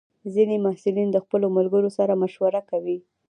[0.33, 2.97] ځینې محصلین د خپلو ملګرو سره مشوره کوي.